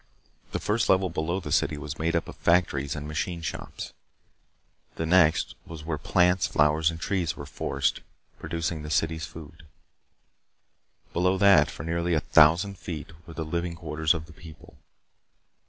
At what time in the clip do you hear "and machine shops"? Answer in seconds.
2.95-3.93